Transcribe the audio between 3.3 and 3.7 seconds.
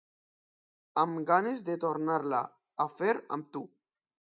amb tu.